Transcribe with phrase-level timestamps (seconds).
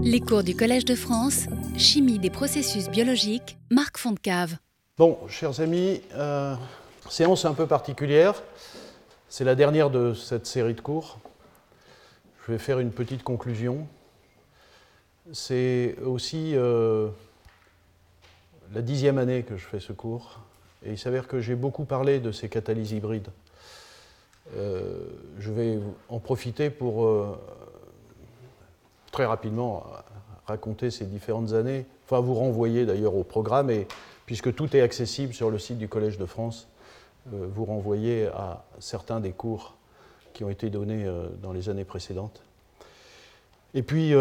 [0.00, 1.46] Les cours du Collège de France,
[1.76, 4.56] Chimie des processus biologiques, Marc Fontcave.
[4.96, 6.54] Bon, chers amis, euh,
[7.10, 8.40] séance un peu particulière.
[9.28, 11.18] C'est la dernière de cette série de cours.
[12.46, 13.88] Je vais faire une petite conclusion.
[15.32, 17.08] C'est aussi euh,
[18.72, 20.38] la dixième année que je fais ce cours.
[20.86, 23.30] Et il s'avère que j'ai beaucoup parlé de ces catalyses hybrides.
[24.56, 25.08] Euh,
[25.40, 27.04] je vais en profiter pour
[29.10, 29.84] très rapidement
[30.46, 33.86] raconter ces différentes années, enfin vous renvoyer d'ailleurs au programme, et
[34.26, 36.68] puisque tout est accessible sur le site du Collège de France,
[37.32, 39.74] euh, vous renvoyer à certains des cours
[40.32, 41.04] qui ont été donnés
[41.42, 42.42] dans les années précédentes.
[43.74, 44.12] Et puis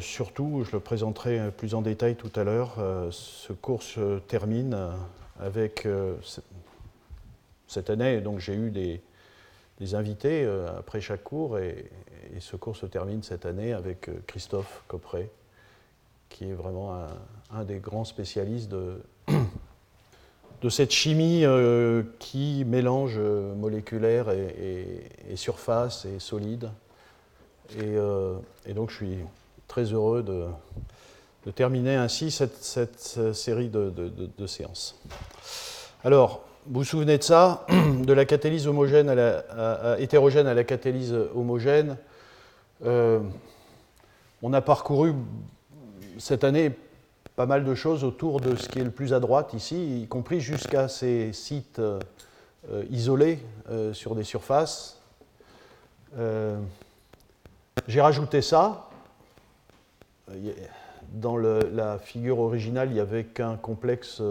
[0.00, 2.74] surtout, je le présenterai plus en détail tout à l'heure,
[3.10, 4.76] ce cours se termine
[5.38, 5.86] avec
[7.68, 9.00] cette année, donc j'ai eu des,
[9.82, 11.90] des invités euh, après chaque cours et,
[12.38, 15.28] ce cours se termine cette année avec euh, Christophe Copperet,
[16.28, 16.96] qui est vraiment
[17.50, 19.02] un, des grands spécialistes de,
[20.62, 26.70] de cette chimie euh, qui mélange moléculaire et, surface et solide.
[27.78, 29.18] Et, donc je suis
[29.66, 30.46] très heureux de,
[31.50, 32.54] terminer ainsi cette,
[33.34, 34.98] série de, de séances.
[36.04, 37.66] Alors, vous vous souvenez de ça
[38.04, 41.96] De la catalyse homogène à la, hétérogène à la catalyse homogène.
[42.84, 43.20] Euh,
[44.42, 45.14] on a parcouru
[46.18, 46.70] cette année
[47.34, 50.06] pas mal de choses autour de ce qui est le plus à droite ici, y
[50.06, 51.98] compris jusqu'à ces sites euh,
[52.90, 53.40] isolés
[53.70, 55.00] euh, sur des surfaces.
[57.88, 58.88] J'ai rajouté ça.
[61.12, 64.22] Dans la figure originale, il n'y avait qu'un complexe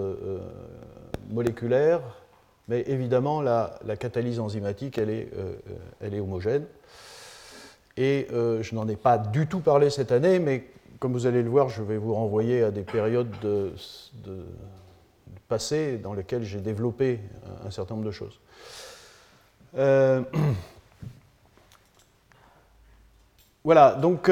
[1.30, 2.02] moléculaire
[2.72, 6.64] mais évidemment, la, catalyse enzymatique, elle est, euh, homogène.
[7.98, 10.64] Et euh, je n'en ai pas du tout parlé cette année, mais
[11.00, 13.74] comme vous allez le voir, je vais vous renvoyer à des périodes de,
[14.24, 14.46] de,
[15.50, 17.20] passées dans lesquelles j'ai développé
[17.66, 18.40] un certain nombre de choses.
[19.78, 20.22] Euh,
[23.66, 24.32] voilà, donc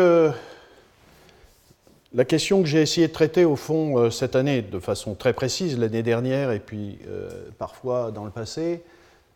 [2.14, 5.34] la question que j'ai essayé de traiter au fond euh, cette année de façon très
[5.34, 8.84] précise, l'année dernière et puis euh, parfois dans le passé,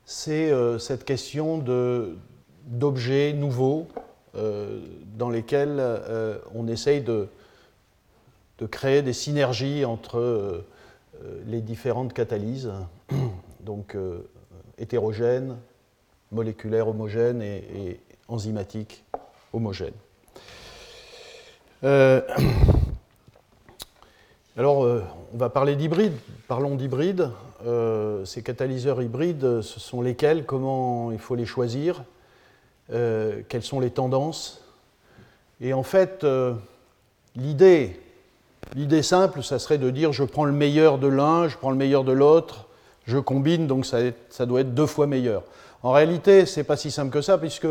[0.06, 1.64] c'est euh, cette question
[2.66, 3.88] d'objets nouveaux
[5.16, 5.80] dans lesquels
[6.56, 7.28] on essaye de,
[8.72, 10.64] créer des synergies entre
[11.46, 12.72] les différentes catalyses,
[13.60, 13.96] donc
[14.80, 15.56] hétérogènes,
[16.32, 19.04] moléculaires homogènes et enzymatiques
[19.54, 19.94] homogènes.
[21.84, 22.22] Euh,
[24.58, 26.18] alors, euh, on va parler d'hybrides.
[26.48, 27.30] Parlons d'hybrides.
[27.66, 30.46] Euh, ces catalyseurs hybrides, ce sont lesquels?
[30.46, 32.04] Comment il faut les choisir?
[32.90, 34.62] Quelles sont les tendances?
[35.62, 36.28] Et en fait,
[37.36, 37.96] l'idée,
[39.02, 42.04] simple, ça serait de dire je prends le meilleur de l'un, je prends le meilleur
[42.04, 42.68] de l'autre,
[43.06, 45.44] je combine, donc ça, doit être deux fois meilleur.
[45.82, 47.68] En réalité, ce n'est pas si simple que ça, puisque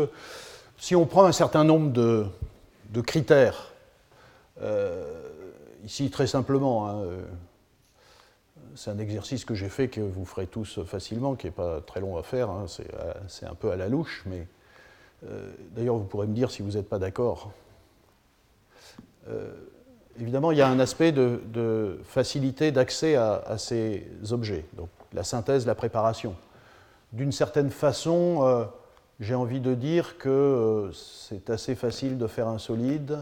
[0.77, 2.25] si on prend un certain nombre de,
[3.01, 3.72] critères,
[5.83, 7.23] ici, très simplement, hein, euh,
[8.75, 11.99] c'est un exercice que j'ai fait que vous ferez tous facilement, qui n'est pas très
[11.99, 14.47] long à faire, hein, euh, c'est un peu à la louche, mais
[15.71, 17.53] d'ailleurs vous pourrez me dire si vous n'êtes pas d'accord.
[20.19, 25.65] évidemment, il y a un aspect de, facilité d'accès à, ces objets, donc la synthèse,
[25.65, 26.35] la préparation.
[27.13, 28.67] D'une certaine façon,
[29.21, 33.19] j'ai envie de dire que c'est assez facile de faire un solide,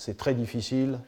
[0.00, 0.98] c'est très difficile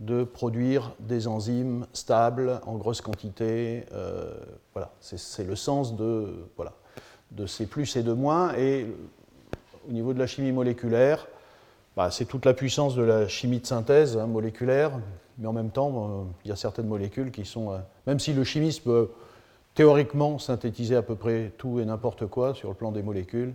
[0.00, 3.84] de produire des enzymes stables en grosse quantité.
[3.92, 4.32] Euh,
[4.72, 6.72] voilà, c'est le sens de, voilà,
[7.32, 8.54] de ces plus et de moins.
[8.56, 8.86] Et
[9.86, 11.26] au niveau de la chimie moléculaire,
[11.94, 14.92] bah, c'est toute la puissance de la chimie de synthèse hein, moléculaire,
[15.36, 18.32] mais en même temps, euh, il y a certaines molécules qui sont, euh, même si
[18.32, 19.10] le chimiste peut
[19.74, 23.52] théoriquement synthétiser à peu près tout et n'importe quoi sur le plan des molécules,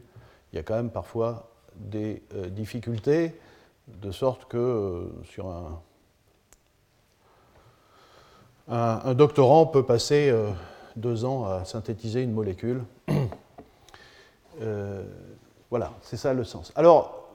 [0.51, 2.21] il y a quand même parfois des
[2.51, 3.33] difficultés
[3.87, 5.47] de sorte que euh, sur
[8.67, 10.49] un, doctorant peut passer euh,
[10.95, 12.83] deux ans à synthétiser une molécule.
[14.61, 15.03] Euh,
[15.71, 16.71] voilà, c'est ça le sens.
[16.75, 17.27] Alors,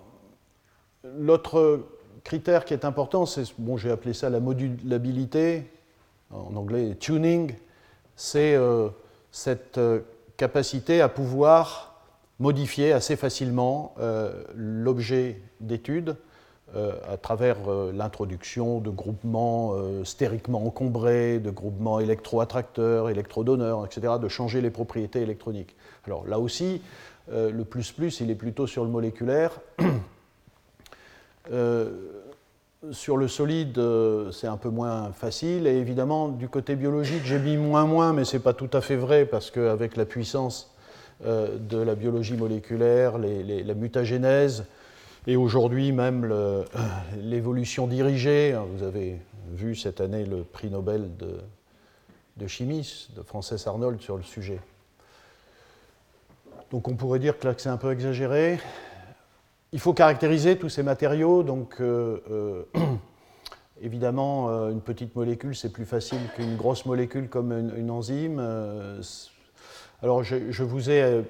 [1.02, 1.80] l'autre
[2.22, 5.68] critère qui est important, c'est, bon, j'ai appelé ça la modulabilité,
[6.30, 7.56] en anglais tuning,
[8.14, 8.56] c'est
[9.32, 9.80] cette
[10.36, 12.00] capacité à pouvoir
[12.38, 13.96] modifier assez facilement
[14.54, 16.16] l'objet d'étude
[16.74, 24.28] à travers euh, l'introduction de groupements euh, stériquement encombrés, de groupements électroattracteurs, électrodonneurs, etc., de
[24.28, 25.74] changer les propriétés électroniques.
[26.06, 26.82] Alors là aussi,
[27.30, 29.60] le plus plus, il est plutôt sur le moléculaire.
[32.90, 33.78] sur le solide,
[34.32, 35.66] c'est un peu moins facile.
[35.66, 38.80] Et évidemment, du côté biologique, j'ai mis moins moins, mais ce n'est pas tout à
[38.80, 40.74] fait vrai, parce qu'avec la puissance
[41.22, 44.64] de la biologie moléculaire, la mutagénèse,
[45.28, 46.34] et aujourd'hui même
[47.18, 49.20] l'évolution dirigée, hein, vous avez
[49.52, 54.58] vu cette année le prix Nobel de, chimie de Frances Arnold sur le sujet.
[56.70, 58.58] Donc on pourrait dire que là c'est un peu exagéré.
[59.72, 62.62] Il faut caractériser tous ces matériaux, donc euh, euh,
[63.82, 68.40] évidemment euh, une petite molécule c'est plus facile qu'une grosse molécule comme une, enzyme.
[70.02, 71.22] alors je, vous ai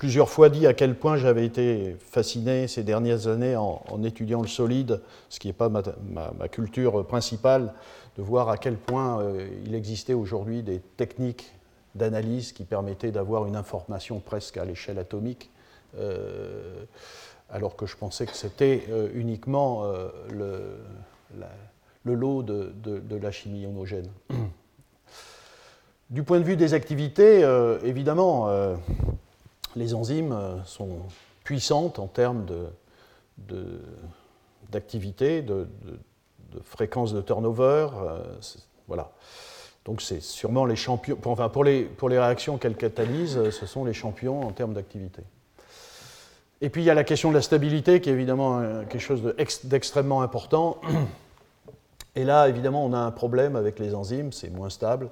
[0.00, 4.48] plusieurs fois dit à quel point j'avais été fasciné ces dernières années en, étudiant le
[4.48, 7.74] solide, ce qui n'est pas ma, culture principale,
[8.16, 9.22] de voir à quel point
[9.66, 11.52] il existait aujourd'hui des techniques
[11.94, 15.50] d'analyse qui permettait d'avoir une information presque à l'échelle atomique,
[15.98, 16.82] euh,
[17.50, 20.78] alors que je pensais que c'était euh, uniquement euh, le,
[22.04, 24.08] le, lot de, de, la chimie homogène.
[26.08, 27.46] Du point de vue des activités,
[27.84, 28.48] évidemment,
[29.76, 30.98] les enzymes sont
[31.44, 32.46] puissantes en termes
[34.70, 35.68] d'activité, de,
[36.52, 37.88] de, fréquence de turnover.
[38.88, 39.12] voilà.
[39.84, 43.84] Donc c'est sûrement les champions, enfin pour les, pour les réactions qu'elles catalysent, ce sont
[43.84, 45.22] les champions en termes d'activité.
[46.60, 49.34] Et puis il y a la question de la stabilité qui est évidemment quelque chose
[49.64, 50.78] d'extrêmement important.
[52.16, 55.10] Et là, évidemment, on a un problème avec les enzymes, c'est moins stable.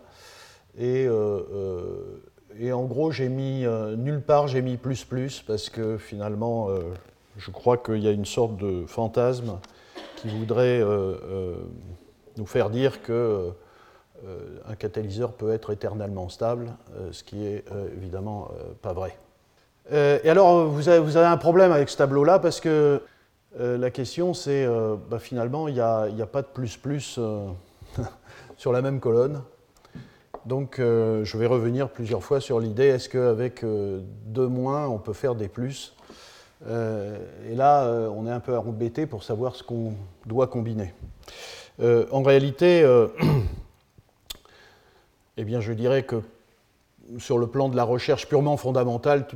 [0.76, 2.22] Et, euh, euh,
[2.60, 6.69] et en gros, j'ai mis euh, nulle part, j'ai mis plus plus parce que finalement,
[7.37, 9.58] je crois qu'il y a une sorte de fantasme
[10.16, 10.82] qui voudrait
[12.37, 13.52] nous faire dire que
[14.26, 18.50] euh, un catalyseur peut être éternellement stable, euh, ce qui est euh, évidemment
[18.82, 19.16] pas vrai.
[19.93, 23.00] et alors, vous avez, un problème avec ce tableau-là parce que
[23.58, 24.69] la question, c'est
[25.08, 27.19] bah, finalement, il n'y a, pas de plus-plus
[28.58, 29.40] sur la même colonne.
[30.49, 35.35] Donc, je vais revenir plusieurs fois sur l'idée est-ce qu'avec deux moins, on peut faire
[35.35, 35.95] des plus?
[36.67, 39.93] Et là, on est un peu embêté pour savoir ce qu'on
[40.25, 40.95] doit combiner.
[41.83, 42.83] en réalité,
[45.37, 46.23] eh bien, je dirais que
[47.16, 49.26] sur le plan de la recherche purement fondamentale,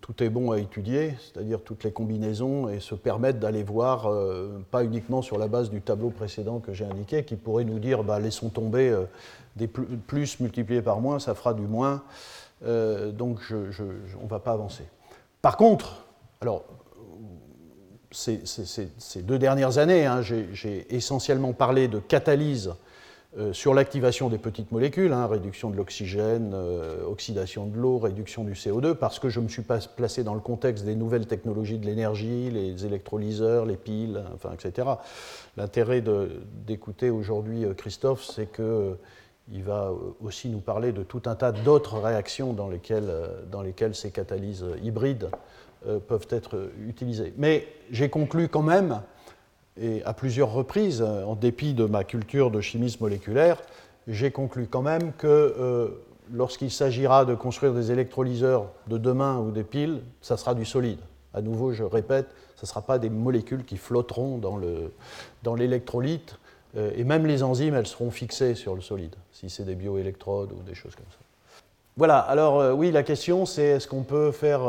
[0.00, 4.60] tout, est bon à étudier, c'est-à-dire toutes les combinaisons, et se permettre d'aller voir, euh,
[4.70, 8.04] pas uniquement sur la base du tableau précédent que j'ai indiqué, qui pourrait nous dire,
[8.04, 9.04] bah, laissons tomber euh,
[9.56, 12.02] des plus, multipliés par moins, ça fera du moins,
[12.64, 14.84] euh, donc on ne va pas avancer.
[15.42, 16.04] Par contre,
[16.40, 16.64] alors,
[18.10, 18.42] ces,
[19.22, 22.72] deux dernières années, hein, j'ai essentiellement parlé de catalyse
[23.38, 28.42] euh, sur l'activation des petites molécules, hein, réduction de l'oxygène, euh, oxydation de l'eau, réduction
[28.42, 31.78] du CO2, parce que je me suis pas placé dans le contexte des nouvelles technologies
[31.78, 34.88] de l'énergie, les électrolyseurs, les piles, enfin, etc.
[35.56, 36.02] L'intérêt
[36.66, 42.00] d'écouter aujourd'hui euh, Christophe, c'est qu'il va aussi nous parler de tout un tas d'autres
[42.00, 45.30] réactions dans lesquelles ces catalyses hybrides
[46.08, 47.32] peuvent être utilisées.
[47.38, 49.00] Mais j'ai conclu quand même
[49.76, 53.58] et à plusieurs reprises, en dépit de ma culture de chimiste moléculaire,
[54.06, 55.88] j'ai conclu quand même que euh,
[56.32, 61.00] lorsqu'il s'agira de construire des électrolyseurs de demain ou des piles, ça sera du solide.
[61.32, 62.26] À nouveau, je répète,
[62.56, 66.36] ce ne sera pas des molécules qui flotteront dans l'électrolyte,
[66.74, 69.74] dans euh, et même les enzymes, elles seront fixées sur le solide, si c'est des
[69.74, 71.18] bioélectrodes ou des choses comme ça.
[71.96, 74.60] Voilà, alors euh, oui, la question c'est est-ce qu'on peut faire...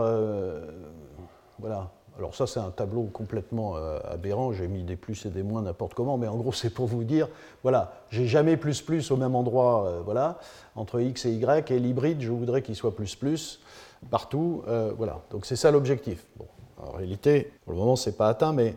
[1.60, 4.51] voilà, alors ça, c'est un tableau complètement euh, aberrant.
[4.51, 7.03] J'ai mis des plus et des moins n'importe comment, mais en gros, c'est pour vous
[7.03, 7.27] dire,
[7.63, 10.39] voilà, j'ai jamais plus plus au même endroit, euh, voilà,
[10.75, 13.62] entre x et y, et l'hybride, je voudrais qu'il soit plus plus
[14.10, 15.22] partout, euh, voilà.
[15.32, 16.25] Donc c'est ça l'objectif.
[16.38, 18.75] Bon, en réalité, pour le moment, c'est pas atteint, mais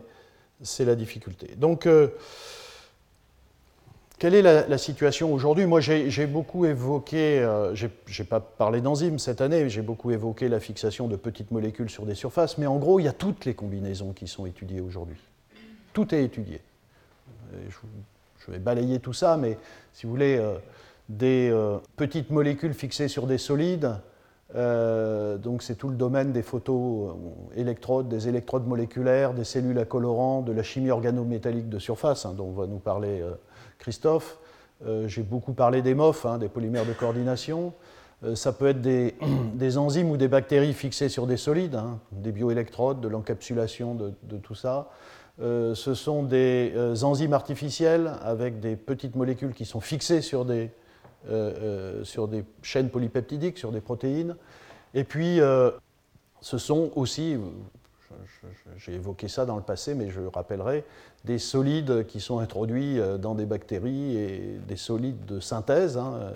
[0.61, 1.55] c'est la difficulté.
[1.57, 1.87] Donc
[4.17, 5.65] quelle est la, situation aujourd'hui?
[5.65, 10.47] Moi, j'ai beaucoup évoqué, euh, je n'ai pas parlé d'enzymes cette année, j'ai beaucoup évoqué
[10.47, 13.43] la fixation de petites molécules sur des surfaces, mais en gros, il y a toutes
[13.43, 15.17] les combinaisons qui sont étudiées aujourd'hui.
[15.93, 16.61] Tout est étudié.
[17.69, 19.57] Je, vais balayer tout ça, mais
[19.91, 20.55] si vous voulez, euh,
[21.09, 23.95] des euh, petites molécules fixées sur des solides,
[24.53, 30.53] donc c'est tout le domaine des photoélectrodes, des électrodes moléculaires, des cellules à colorants, de
[30.53, 33.21] la chimie organométallique de surface, hein, dont on va nous parler
[33.77, 34.37] Christophe.
[34.85, 37.73] Euh, j'ai beaucoup parlé des MOF, hein, des polymères de coordination.
[38.23, 42.31] Euh, ça peut être des, enzymes ou des bactéries fixées sur des solides, hein, des
[42.31, 44.89] bioélectrodes, de l'encapsulation de, tout ça.
[45.41, 50.71] Euh, ce sont des enzymes artificielles avec des petites molécules qui sont fixées sur des,
[52.03, 54.35] sur des chaînes polypeptidiques, sur des protéines.
[54.93, 55.39] Et puis,
[56.41, 57.35] ce sont aussi,
[58.77, 60.83] j'ai évoqué ça dans le passé, mais je rappellerai,
[61.23, 66.33] des solides qui sont introduits euh, dans des bactéries et des solides de synthèse hein,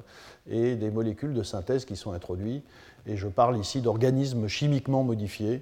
[0.50, 2.64] et des molécules de synthèse qui sont introduits.
[3.06, 5.62] Et je parle ici d'organismes chimiquement modifiés.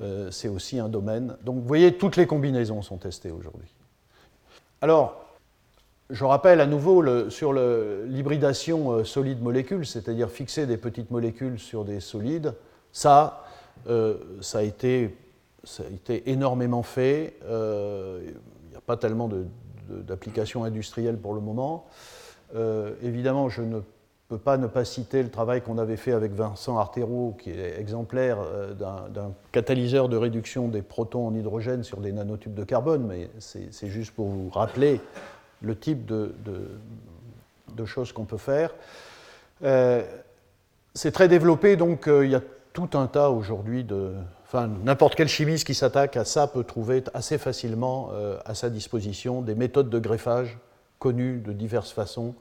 [0.00, 1.36] Euh, c'est aussi un domaine.
[1.44, 3.68] Donc vous voyez, toutes les combinaisons sont testées aujourd'hui.
[4.80, 5.24] Alors,
[6.10, 12.00] je rappelle à nouveau sur l'hybridation euh, solide-molécule, c'est-à-dire fixer des petites molécules sur des
[12.00, 12.54] solides.
[12.92, 13.44] Ça,
[13.88, 15.16] euh, ça, a été,
[15.64, 17.34] ça, a été, énormément fait.
[17.44, 19.28] Euh, il n'y a pas tellement
[19.88, 21.86] d'applications industrielles pour le moment.
[23.02, 23.80] évidemment, je ne
[24.28, 27.78] peux pas ne pas citer le travail qu'on avait fait avec Vincent Artero, qui est
[27.78, 28.38] exemplaire
[28.78, 33.88] d'un catalyseur de réduction des protons en hydrogène sur des nanotubes de carbone, mais c'est
[33.88, 35.00] juste pour vous rappeler
[35.64, 36.34] le type de,
[37.84, 38.74] choses qu'on peut faire.
[39.62, 40.02] Euh,
[40.94, 42.42] c'est très développé, donc euh, il y a
[42.72, 44.12] tout un tas aujourd'hui de...
[44.54, 49.42] N'importe quel chimiste qui s'attaque à ça peut trouver assez facilement euh, à sa disposition
[49.42, 50.58] des méthodes de greffage
[50.98, 52.34] connues de diverses façons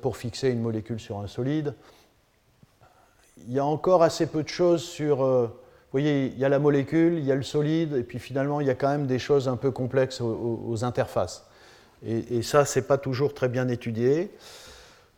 [0.00, 1.74] pour fixer une molécule sur un solide.
[3.46, 5.18] Il y a encore assez peu de choses sur...
[5.18, 5.50] vous
[5.92, 8.66] voyez, il y a la molécule, il y a le solide, et puis finalement, il
[8.66, 11.46] y a quand même des choses un peu complexes aux interfaces.
[12.06, 14.30] Et, ça, ce n'est pas toujours très bien étudié.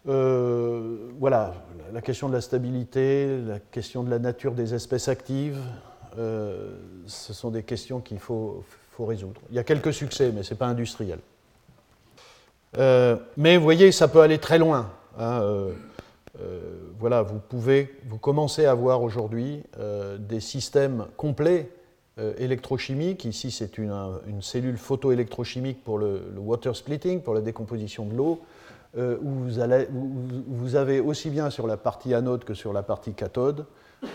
[0.08, 1.54] Euh, voilà,
[1.92, 5.58] la question de la stabilité, la question de la nature des espèces actives,
[6.18, 9.40] euh, ce sont des questions qu'il faut, faut, résoudre.
[9.50, 11.18] Il y a quelques succès, mais ce n'est pas industriel.
[12.78, 14.90] Euh, mais vous voyez, ça peut aller très loin.
[15.18, 15.42] Hein,
[16.98, 19.62] voilà, vous pouvez, vous commencez à voir aujourd'hui
[20.18, 21.70] des systèmes complets
[22.18, 23.26] euh, électrochimique.
[23.26, 23.92] Ici, c'est une,
[24.40, 28.40] cellule photoélectrochimique pour le, water splitting, pour la décomposition de l'eau,
[28.96, 29.44] euh, où,
[30.48, 33.66] vous avez aussi bien sur la partie anode que sur la partie cathode,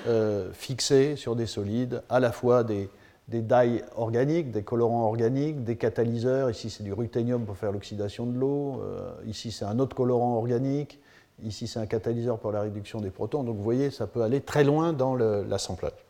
[0.08, 2.90] euh, fixé sur des solides, à la fois des,
[3.28, 6.50] des dyes organiques, des colorants organiques, des catalyseurs.
[6.50, 8.82] Ici, c'est du ruthénium pour faire l'oxydation de l'eau.
[9.26, 11.00] ici, c'est un autre colorant organique.
[11.44, 13.44] Ici, c'est un catalyseur pour la réduction des protons.
[13.44, 16.06] Donc, vous voyez, ça peut aller très loin dans l'assemblage.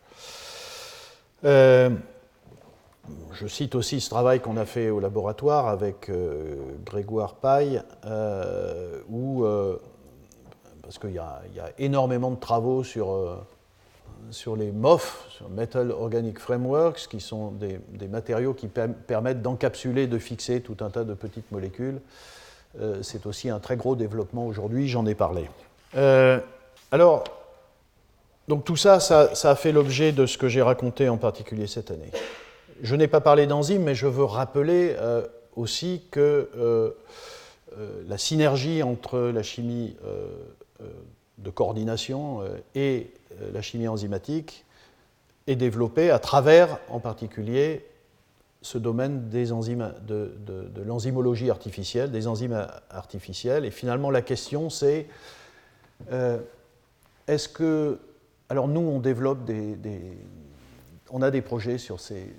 [1.44, 1.90] Euh,
[3.34, 9.02] je cite aussi ce travail qu'on a fait au laboratoire avec euh, Grégoire Paille, euh,
[9.10, 9.46] où,
[10.82, 11.42] parce qu'il y, a
[11.78, 13.46] énormément de travaux sur,
[14.30, 20.18] sur les MOF, sur Metal Organic Frameworks, qui sont des, matériaux qui permettent d'encapsuler, de
[20.18, 22.00] fixer tout un tas de petites molécules.
[23.02, 25.50] C'est aussi un très gros développement aujourd'hui, j'en ai parlé.
[26.92, 27.24] alors,
[28.48, 31.90] donc tout ça, ça, a fait l'objet de ce que j'ai raconté en particulier cette
[31.90, 32.12] année.
[32.82, 35.26] Je n'ai pas parlé d'enzymes, mais je veux rappeler euh,
[35.56, 36.92] aussi que euh,
[37.78, 39.96] euh, la synergie entre la chimie
[41.38, 42.42] de coordination
[42.76, 43.12] et
[43.54, 44.66] la chimie enzymatique
[45.48, 47.86] est développée à travers, en particulier,
[48.62, 50.34] ce domaine des enzymes, de,
[50.86, 53.66] l'enzymologie artificielle, des enzymes artificielles.
[53.66, 55.08] Et finalement, la question, c'est
[57.28, 58.00] est-ce que
[58.52, 59.78] alors nous, on développe des,
[61.10, 62.36] on a des projets sur ces,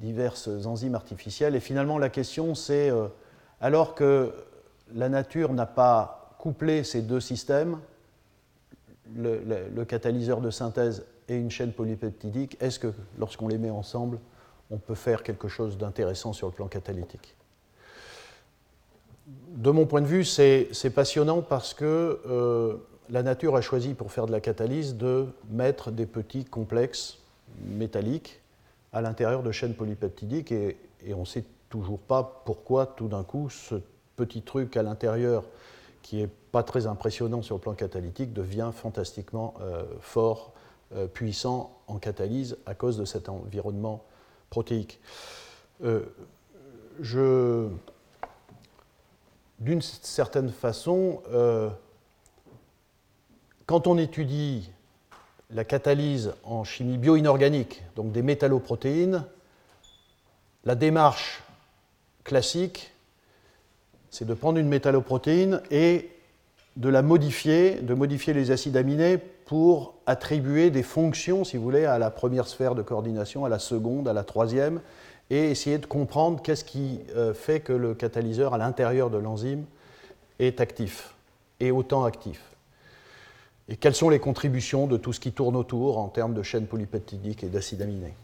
[0.00, 1.54] diverses enzymes artificielles.
[1.54, 3.08] Et finalement, la question, c'est, euh,
[3.60, 4.32] alors que
[4.94, 7.78] la nature n'a pas couplé ces deux systèmes,
[9.14, 14.18] le, catalyseur de synthèse et une chaîne polypeptidique, est-ce que lorsqu'on les met ensemble,
[14.70, 17.36] on peut faire quelque chose d'intéressant sur le plan catalytique?
[19.26, 22.76] De mon point de vue, c'est passionnant parce que euh,
[23.10, 27.18] la nature a choisi pour faire de la catalyse de mettre des petits complexes
[27.64, 28.40] métalliques
[28.92, 30.76] à l'intérieur de chaînes polypeptidiques et,
[31.14, 33.76] on ne sait toujours pas pourquoi tout d'un coup ce
[34.16, 35.44] petit truc à l'intérieur
[36.06, 40.52] qui n'est pas très impressionnant sur le plan catalytique devient fantastiquement euh, fort,
[40.94, 44.04] euh, puissant en catalyse à cause de cet environnement
[44.48, 45.00] protéique.
[45.82, 46.04] Euh,
[49.58, 51.22] d'une certaine façon,
[53.66, 54.70] quand on étudie
[55.50, 59.24] la catalyse en chimie bio-inorganique, donc des métalloprotéines,
[60.64, 61.42] la démarche
[62.22, 62.92] classique,
[64.10, 66.10] c'est de prendre une métalloprotéine et
[66.76, 71.84] de la modifier, de modifier les acides aminés pour attribuer des fonctions, si vous voulez,
[71.84, 74.80] à la première sphère de coordination, à la seconde, à la troisième,
[75.30, 79.64] et essayer de comprendre qu'est-ce qui euh, fait que le catalyseur à l'intérieur de l'enzyme
[80.38, 81.14] est actif,
[81.60, 82.40] et autant actif
[83.68, 86.66] et quelles sont les contributions de tout ce qui tourne autour en termes de chaînes
[86.66, 88.14] polypeptidiques et d'acides aminés?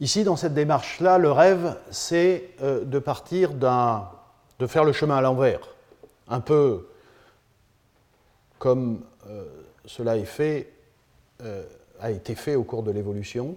[0.00, 4.08] Ici, dans cette démarche-là, le rêve, c'est euh, de partir d'un,
[4.58, 5.60] de faire le chemin à l'envers,
[6.28, 6.86] un peu
[8.58, 9.44] comme euh,
[9.84, 10.16] cela
[11.42, 11.64] euh,
[12.00, 13.56] a été fait au cours de l'évolution,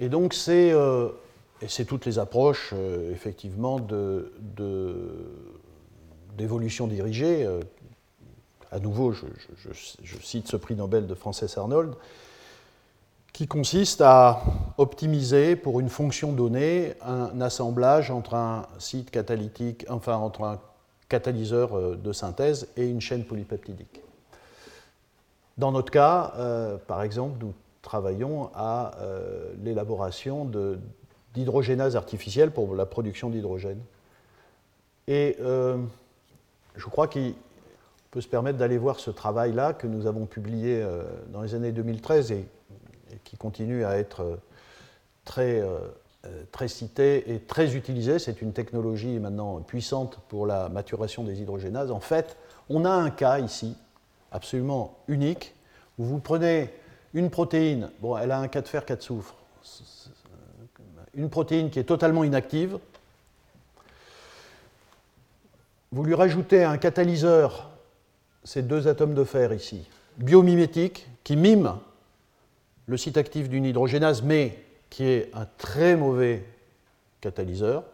[0.00, 0.74] Et donc c'est
[1.68, 2.74] c'est toutes les approches
[3.12, 3.80] effectivement
[6.36, 7.48] d'évolution dirigée.
[8.70, 9.26] à nouveau, je,
[10.20, 11.94] cite ce prix Nobel de Frances Arnold,
[13.36, 14.40] qui consiste à
[14.78, 20.58] optimiser pour une fonction donnée un assemblage entre un site catalytique, enfin entre un
[21.10, 24.00] catalyseur euh, de synthèse et une chaîne polypeptidique.
[25.58, 27.52] Dans notre cas, euh, par exemple, nous
[27.82, 30.50] travaillons à euh, l'élaboration
[31.34, 33.82] d'hydrogénase artificielle pour la production d'hydrogène.
[35.08, 37.34] Et je crois qu'il
[38.10, 40.82] peut se permettre d'aller voir ce travail-là que nous avons publié
[41.28, 42.48] dans les années 2013 et
[43.24, 44.36] qui continue à être euh,
[45.24, 45.78] très, euh,
[46.24, 48.18] euh, très cité et très utilisé.
[48.18, 51.90] C'est une technologie maintenant puissante pour la maturation des hydrogénases.
[51.90, 52.36] En fait,
[52.68, 53.76] on a un cas ici
[54.32, 55.54] absolument unique
[55.98, 56.70] où vous prenez
[57.14, 59.34] une protéine, bon, elle a un cas de fer, cas de soufre,
[61.14, 62.78] une protéine qui est totalement inactive.
[65.92, 67.70] Vous lui rajoutez un catalyseur,
[68.44, 71.78] ces deux atomes de fer ici, biomimétique, qui mime
[72.86, 74.58] le site actif d'une hydrogénase, mais
[74.90, 76.44] qui est un très mauvais
[77.20, 77.84] catalyseur.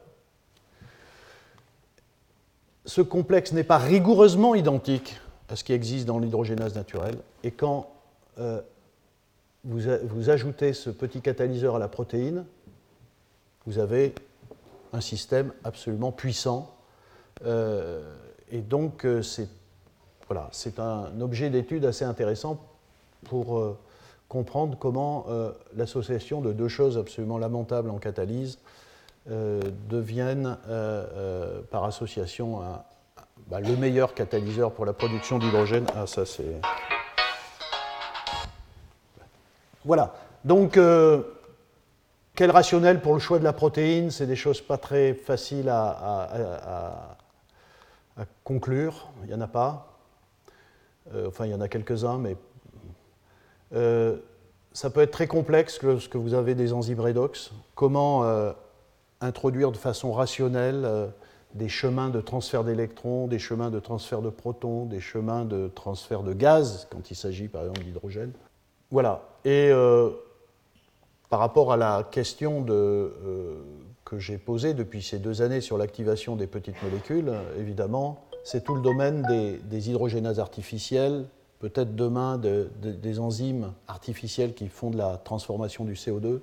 [2.84, 5.18] Ce complexe n'est pas rigoureusement identique
[5.48, 7.90] à ce qui existe dans l'hydrogénase naturelle, et quand
[8.38, 8.60] euh,
[9.64, 12.44] vous, ajoutez ce petit catalyseur à la protéine,
[13.66, 14.14] vous avez
[14.92, 16.74] un système absolument puissant.
[17.44, 18.14] Euh,
[18.50, 22.60] et donc, euh, c'est un objet d'étude assez intéressant
[23.24, 23.76] pour
[24.32, 28.60] comprendre comment euh, l'association de deux choses absolument lamentables en catalyse
[29.30, 29.60] euh,
[29.90, 32.62] deviennent euh, par association
[33.48, 35.84] bah, le meilleur catalyseur pour la production d'hydrogène.
[35.94, 36.56] Ah, ça c'est.
[39.84, 40.14] Voilà.
[40.46, 40.78] Donc,
[42.34, 44.10] quel rationnel pour le choix de la protéine?
[44.10, 47.18] C'est des choses pas très faciles à,
[48.44, 49.10] conclure.
[49.24, 49.98] Il n'y en a pas.
[51.26, 52.38] enfin, il y en a quelques-uns, mais
[53.74, 54.16] euh,
[54.72, 57.52] ça peut être très complexe lorsque vous avez des enzymes redox.
[57.74, 58.52] Comment euh,
[59.20, 61.06] introduire de façon rationnelle euh,
[61.54, 66.22] des chemins de transfert d'électrons, des chemins de transfert de protons, des chemins de transfert
[66.22, 68.32] de gaz, quand il s'agit par exemple d'hydrogène?
[68.90, 69.22] Voilà.
[69.44, 69.70] Et
[71.28, 72.64] par rapport à la question
[74.04, 78.74] que j'ai posée depuis ces deux années sur l'activation des petites molécules, évidemment, c'est tout
[78.74, 81.26] le domaine des, des hydrogénases artificielles
[81.62, 86.40] peut-être demain des enzymes artificielles qui font de la transformation du CO2,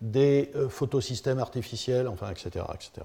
[0.00, 3.04] des euh, photosystèmes artificiels, enfin, etc., etc.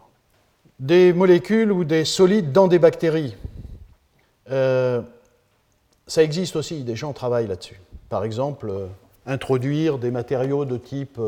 [0.78, 3.36] Des molécules ou des solides dans des bactéries.
[4.52, 5.02] Euh,
[6.06, 7.82] ça existe aussi, des gens travaillent là-dessus.
[8.10, 8.86] Par exemple, euh,
[9.26, 11.19] introduire des matériaux de type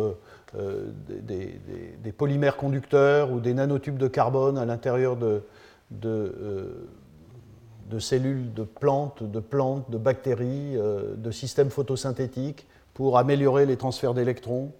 [0.53, 5.41] des, polymères conducteurs ou des nanotubes de carbone à l'intérieur de,
[5.89, 6.87] de
[7.85, 13.77] de cellules de plantes, de plantes, de bactéries, euh, de systèmes photosynthétiques pour améliorer les
[13.77, 14.71] transferts d'électrons.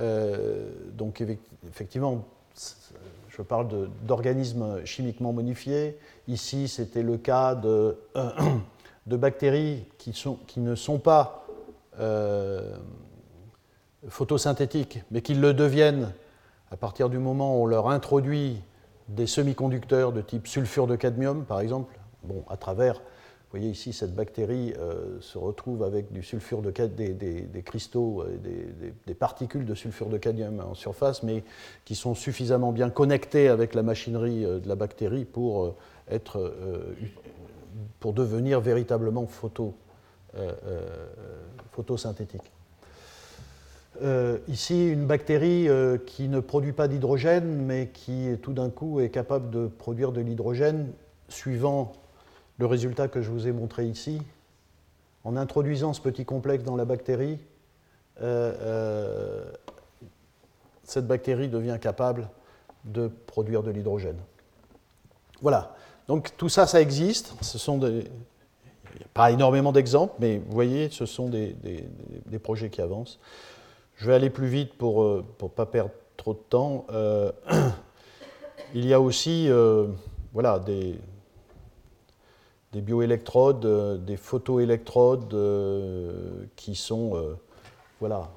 [0.00, 1.22] Euh, donc
[1.68, 2.24] effectivement,
[3.28, 5.98] je parle d'organismes chimiquement modifiés.
[6.26, 7.96] Ici, c'était le cas de,
[9.06, 10.12] bactéries qui,
[10.60, 11.46] ne sont pas
[12.00, 12.76] euh,
[14.08, 16.12] photosyntétiques, mais qui le deviennent
[16.70, 18.60] à partir du moment où on leur introduit
[19.08, 21.94] des semi-conducteurs de type sulfure de cadmium, par exemple,
[22.24, 23.00] bon, à travers,
[23.54, 28.22] vous voyez ici, cette bactérie euh, se retrouve avec du sulfure de des, des, cristaux,
[28.22, 31.44] euh, des, particules de sulfure de cadmium en surface, mais
[31.84, 35.76] qui sont suffisamment bien connectées avec la machinerie euh, de la bactérie pour,
[36.10, 36.52] être,
[38.00, 39.74] pour devenir véritablement photo,
[41.70, 42.50] photosynthétique.
[44.48, 45.68] ici, une bactérie
[46.06, 50.20] qui ne produit pas d'hydrogène, mais qui tout d'un coup est capable de produire de
[50.20, 50.90] l'hydrogène
[51.28, 51.92] suivant
[52.58, 54.20] le résultat que je vous ai montré ici,
[55.24, 57.38] en introduisant ce petit complexe dans la bactérie,
[58.20, 59.44] euh, euh,
[60.84, 62.28] cette bactérie devient capable
[62.84, 64.18] de produire de l'hydrogène.
[65.40, 65.74] Voilà.
[66.06, 67.34] Donc tout ça, ça existe.
[67.40, 68.04] Ce sont des,
[69.14, 71.56] pas énormément d'exemples, mais vous voyez, ce sont des,
[72.42, 73.18] projets qui avancent.
[73.96, 76.86] Je vais aller plus vite pour ne euh, pas perdre trop de temps.
[78.74, 79.48] il y a aussi
[80.32, 80.96] voilà, des,
[82.74, 87.36] des bioélectrodes, euh, des photoélectrodes euh, qui sont euh,
[88.00, 88.28] voilà,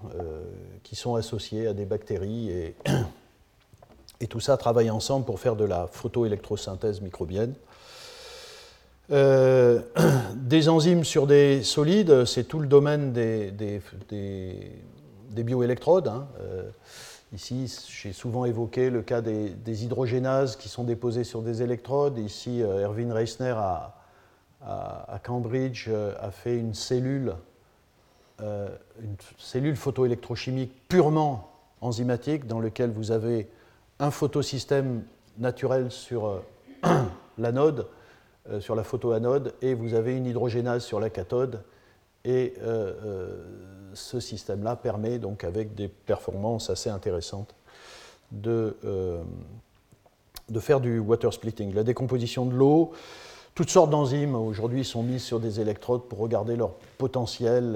[0.84, 2.52] qui sont associées à des bactéries
[4.21, 7.54] et, tout ça travaille ensemble pour faire de la photoélectrosynthèse microbienne.
[9.10, 16.08] des enzymes sur des solides, c'est tout le domaine des, des bioélectrodes.
[16.08, 16.28] Hein.
[17.34, 22.19] ici, j'ai souvent évoqué le cas des, hydrogénases qui sont déposées sur des électrodes.
[22.19, 23.56] Ici, Erwin Reisner
[24.61, 27.35] à, Cambridge a fait une cellule,
[28.39, 33.49] une cellule photoélectrochimique purement enzymatique dans laquelle vous avez
[33.99, 35.03] un photosystème
[35.37, 36.41] naturel sur
[37.37, 37.87] l'anode,
[38.59, 41.63] sur la photoanode, et vous avez une hydrogénase sur la cathode
[42.27, 43.43] et euh, euh,
[43.93, 47.55] ce système-là permet donc avec des performances assez intéressantes
[48.31, 49.23] de, euh,
[50.49, 51.73] de faire du water splitting.
[51.73, 52.91] La décomposition de l'eau,
[53.57, 57.75] toutes sortes d'enzymes aujourd'hui sont mises sur des électrodes pour regarder leur potentiel.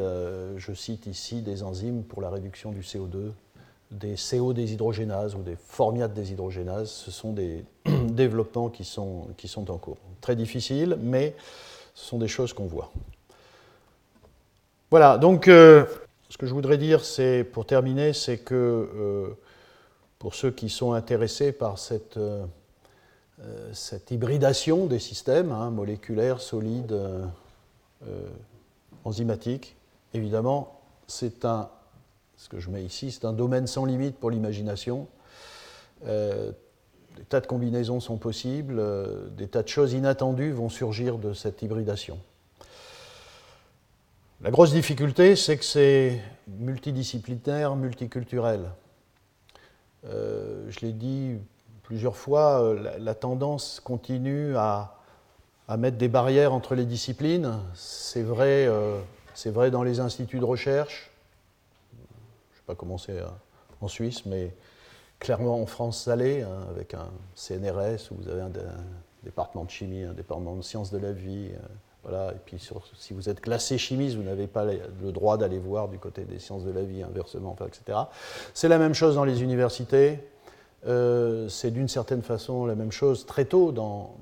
[0.56, 3.32] je cite ici des enzymes pour la réduction du CO2,
[3.90, 6.92] des CO déshydrogénases ou des formiates déshydrogénases.
[6.92, 7.66] Ce sont des
[8.10, 9.26] développements qui sont,
[9.58, 9.98] en cours.
[10.22, 11.36] Très difficiles, mais
[11.96, 12.92] ce sont des choses qu'on voit.
[14.92, 15.86] Voilà, donc euh,
[16.30, 19.30] ce que je voudrais dire, c'est, pour terminer, c'est que euh,
[20.20, 22.46] pour ceux qui sont intéressés par cette, euh,
[23.74, 26.98] cette hybridation des systèmes, hein, moléculaires, solides,
[29.04, 29.76] enzymatiques,
[30.14, 31.70] évidemment, c'est un,
[32.38, 35.08] ce que je mets ici, c'est un domaine sans limite pour l'imagination.
[36.06, 36.54] des
[37.30, 38.82] tas de combinaisons sont possibles,
[39.36, 42.20] des tas de choses inattendues vont surgir de cette hybridation.
[44.44, 48.72] La grosse difficulté, c'est que c'est multidisciplinaire, multiculturel.
[50.08, 51.38] Euh, je l'ai dit
[51.92, 54.96] plusieurs fois, euh, la, tendance continue à,
[55.78, 57.60] mettre des barrières entre les disciplines.
[57.74, 59.02] C'est vrai, euh,
[59.48, 61.12] vrai dans les instituts de recherche.
[61.92, 63.22] Je ne sais pas comment c'est
[63.82, 64.56] en Suisse, mais
[65.20, 68.84] clairement en France, ça l'est, hein, avec un CNRS où vous avez un, un,
[69.24, 71.50] département de chimie, un département de sciences de la vie
[72.04, 72.58] voilà, et puis
[72.96, 76.40] si vous êtes classé chimiste, vous n'avez pas le droit d'aller voir du côté des
[76.40, 78.00] sciences de la vie, inversement, etc.
[78.56, 80.20] C'est la même chose dans les universités.
[80.88, 84.16] Euh, c'est d'une certaine façon la même chose très tôt dans,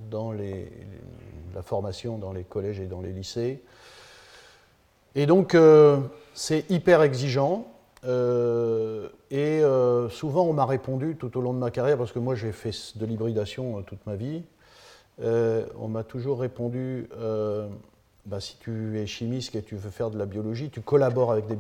[1.53, 3.61] la formation dans les collèges et dans les lycées.
[5.15, 5.97] Et donc, euh,
[6.33, 7.67] c'est hyper exigeant.
[8.05, 9.61] Euh, et
[10.09, 12.71] souvent, on m'a répondu tout au long de ma carrière, parce que moi, j'ai fait
[12.95, 14.43] de l'hybridation toute ma vie.
[15.21, 17.07] On m'a toujours répondu
[18.25, 21.47] bah, si tu es chimiste et tu veux faire de la biologie, tu collabores avec
[21.47, 21.55] des,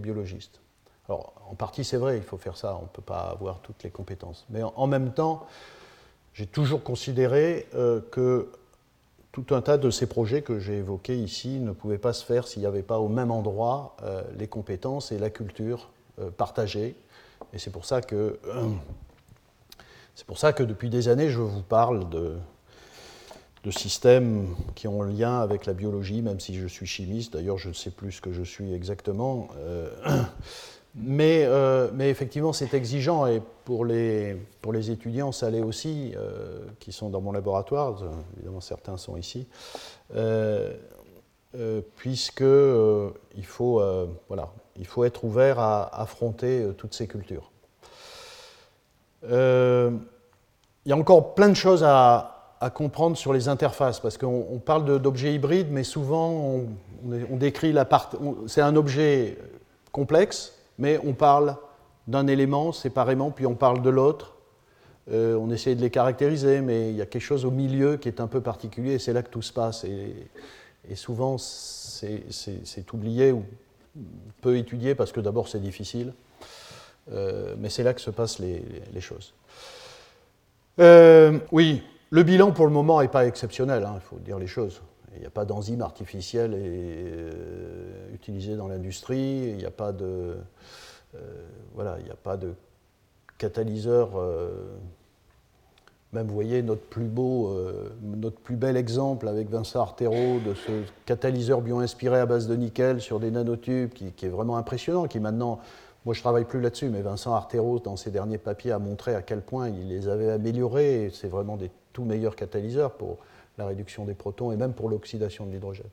[0.00, 0.60] biologistes.
[1.08, 3.82] Alors, en partie, c'est vrai, il faut faire ça, on ne peut pas avoir toutes
[3.82, 4.46] les compétences.
[4.50, 5.46] Mais en, même temps,
[6.32, 8.50] j'ai toujours considéré euh, que
[9.32, 12.46] tout un tas de ces projets que j'ai évoqués ici ne pouvaient pas se faire
[12.46, 13.96] s'il n'y avait pas au même endroit
[14.38, 15.90] les compétences et la culture
[16.36, 16.94] partagées.
[17.52, 18.38] Et c'est pour ça que
[20.14, 22.36] c'est pour ça que depuis des années, je vous parle de,
[23.64, 27.32] de systèmes qui ont un lien avec la biologie, même si je suis chimiste.
[27.32, 29.48] D'ailleurs, je ne sais plus ce que je suis exactement.
[29.58, 29.90] Euh,
[30.94, 33.26] mais, euh, mais, effectivement, c'est exigeant.
[33.26, 34.36] Et pour les,
[34.90, 37.96] étudiants, ça l'est aussi, euh, qui sont dans mon laboratoire.
[38.36, 39.46] Évidemment, certains sont ici.
[41.96, 43.82] puisque il, faut,
[44.28, 47.50] voilà, il faut être ouvert à affronter toutes ces cultures.
[49.22, 49.28] il
[50.86, 54.98] y a encore plein de choses à, à comprendre sur les interfaces, parce qu'on parle
[54.98, 56.30] d'objets hybrides, mais souvent
[57.04, 58.16] on, décrit la partie.
[58.46, 59.36] C'est un objet
[59.92, 61.56] complexe, mais on parle
[62.06, 64.34] d'un élément séparément, puis on parle de l'autre.
[65.10, 68.08] Euh, on essaie de les caractériser, mais il y a quelque chose au milieu qui
[68.08, 69.84] est un peu particulier, et c'est là que tout se passe.
[69.84, 73.44] Et, souvent, c'est oublié ou
[74.40, 76.12] peu étudié, parce que d'abord c'est difficile,
[77.12, 79.34] euh, mais c'est là que se passent les, choses.
[80.80, 84.46] Euh, oui, le bilan pour le moment n'est pas exceptionnel, hein, il faut dire les
[84.46, 84.82] choses.
[85.16, 90.36] Il n'y a pas d'enzyme artificielle euh, utilisée dans l'industrie, il n'y a pas de,
[91.14, 91.18] euh,
[91.74, 92.54] voilà, il n'y a pas de
[93.38, 94.10] catalyseur.
[94.16, 94.50] Euh,
[96.12, 97.58] même, vous voyez, notre plus beau,
[98.00, 103.00] notre plus bel exemple avec Vincent Artero de ce catalyseur bio-inspiré à base de nickel
[103.00, 105.58] sur des nanotubes qui, qui est vraiment impressionnant, qui maintenant
[106.04, 109.14] moi, je ne travaille plus là-dessus, mais Vincent Artero, dans ses derniers papiers, a montré
[109.14, 111.10] à quel point il les avait améliorés.
[111.14, 113.18] C'est vraiment des tout meilleurs catalyseurs pour
[113.58, 115.90] la réduction des protons et même pour l'oxydation de l'hydrogène.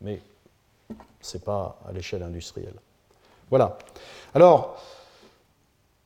[0.00, 0.20] Mais
[1.20, 2.74] ce n'est pas à l'échelle industrielle.
[3.50, 3.78] Voilà.
[4.34, 4.80] Alors,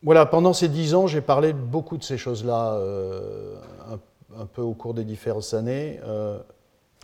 [0.03, 3.57] voilà, pendant ces dix ans, j'ai parlé beaucoup de ces choses-là, euh,
[4.39, 6.01] un, peu au cours des différentes années.
[6.05, 6.39] Euh,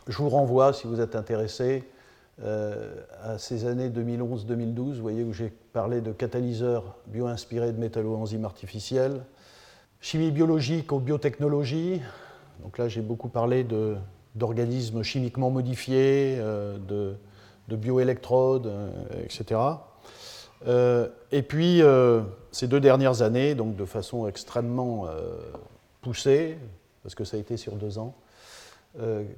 [0.06, 1.84] je vous renvoie, si vous êtes intéressé,
[2.42, 8.44] euh, à ces années 2011-2012, vous voyez, où j'ai parlé de catalyseurs bio-inspirés de métalloenzymes
[8.44, 9.22] artificiels,
[10.00, 12.00] chimie biologique aux biotechnologies.
[12.62, 13.66] Donc là, j'ai beaucoup parlé
[14.35, 16.79] d'organismes chimiquement modifiés, euh,
[17.68, 18.90] de, bioélectrodes, euh,
[19.25, 19.61] etc.
[21.33, 21.83] et puis,
[22.53, 25.07] ces deux dernières années, donc de façon extrêmement
[26.03, 26.59] poussée,
[27.03, 28.14] parce que ça a été sur deux ans,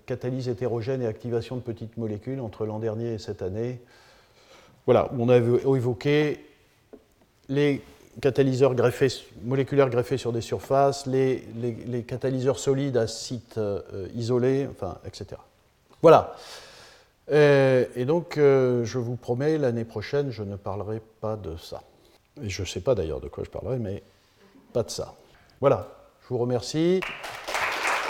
[0.07, 3.81] catalyse hétérogène et activation de petites molécules entre l'an dernier et cette année.
[4.87, 6.45] Voilà, on a évoqué
[7.49, 7.83] les
[8.21, 9.09] catalyseurs greffés,
[9.43, 15.41] moléculaires greffés sur des surfaces, les, catalyseurs solides à sites euh, isolés, enfin, etc.
[16.03, 16.37] Voilà.
[17.31, 21.83] Et, donc, euh, je vous promets, l'année prochaine, je ne parlerai pas de ça.
[22.43, 24.03] Et je ne sais pas d'ailleurs de quoi je parlerai, mais
[24.73, 25.15] pas de ça.
[25.61, 25.89] Voilà,
[26.23, 27.01] je vous remercie.